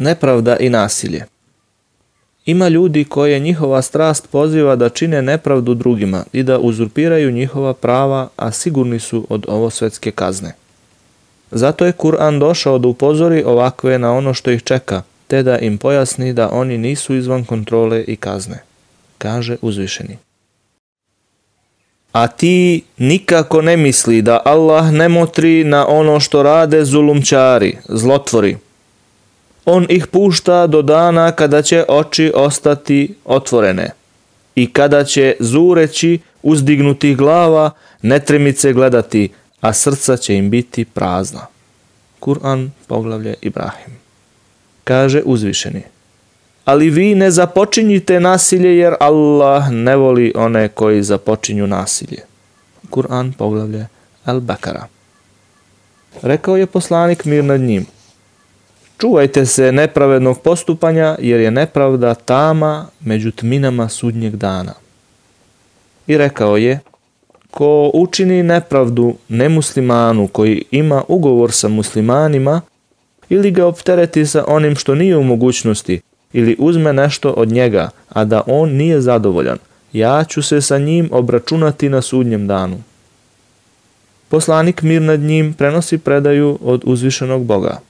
[0.00, 1.24] Nepravda i nasilje
[2.46, 8.28] Ima ljudi koje njihova strast poziva da čine nepravdu drugima i da uzurpiraju njihova prava,
[8.36, 10.52] a sigurni su od ovo svetske kazne.
[11.50, 15.78] Zato je Kur'an došao da upozori ovakve na ono što ih čeka, te da im
[15.78, 18.62] pojasni da oni nisu izvan kontrole i kazne.
[19.18, 20.18] Kaže uzvišeni.
[22.12, 28.56] A ti nikako ne misli da Allah ne motri na ono što rade zulumčari, zlotvori.
[29.72, 33.90] On ih pušta do dana kada će oči ostati otvorene
[34.54, 37.70] i kada će zureći uzdignutih glava
[38.02, 39.28] netremice gledati,
[39.60, 41.46] a srca će im biti prazna.
[42.20, 43.94] Kur'an, poglavlje Ibrahim.
[44.84, 45.82] Kaže uzvišeni.
[46.64, 52.22] Ali vi ne započinjite nasilje jer Allah ne voli one koji započinju nasilje.
[52.90, 53.86] Kur'an, poglavlje
[54.26, 54.84] Al-Bakara.
[56.22, 57.86] Rekao je poslanik mir nad njim.
[59.00, 64.72] Čuvajte se nepravednog postupanja jer je nepravda tama među tminama sudnjeg dana.
[66.06, 66.80] I rekao je,
[67.50, 72.60] ko učini nepravdu nemuslimanu koji ima ugovor sa muslimanima
[73.28, 76.00] ili ga optereti sa onim što nije u mogućnosti
[76.32, 79.58] ili uzme nešto od njega, a da on nije zadovoljan,
[79.92, 82.82] ja ću se sa njim obračunati na sudnjem danu.
[84.28, 87.89] Poslanik mir nad njim prenosi predaju od uzvišenog Boga.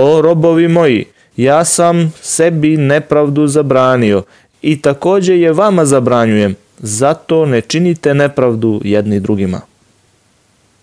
[0.00, 1.04] O robovi moji,
[1.36, 4.22] ja sam sebi nepravdu zabranio
[4.62, 9.60] i takođe je vama zabranjujem, zato ne činite nepravdu jedni drugima.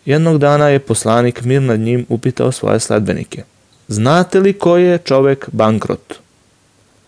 [0.06, 3.44] Jednog dana je poslanik mir nad njim upitao svoje sledbenike.
[3.88, 6.14] Znate li ko je čovek bankrot?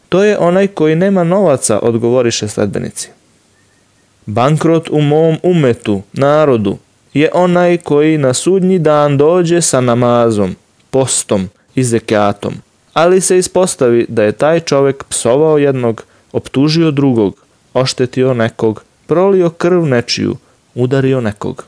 [0.10, 3.10] To je onaj koji nema novaca, odgovoriše sledbenici.
[4.26, 6.78] Bankrot u mom umetu, narodu,
[7.14, 10.56] je onaj koji na sudnji dan dođe sa namazom,
[10.90, 12.54] postom i zekatom,
[12.94, 17.36] ali se ispostavi da je taj čovek psovao jednog, optužio drugog,
[17.74, 20.36] oštetio nekog, prolio krv nečiju,
[20.76, 21.66] udario nekog.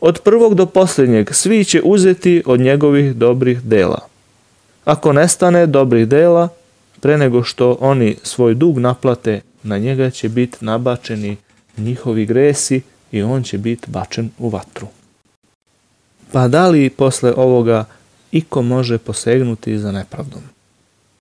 [0.00, 3.98] Od prvog do posljednjeg svi će uzeti od njegovih dobrih dela.
[4.84, 6.48] Ako nestane dobrih dela,
[7.00, 11.36] pre nego što oni svoj dug naplate, na njega će biti nabačeni
[11.76, 12.82] njihovi gresi
[13.12, 14.86] i on će biti bačen u vatru.
[16.32, 17.84] Pa da li posle ovoga
[18.34, 20.42] iko može posegnuti za nepravdom?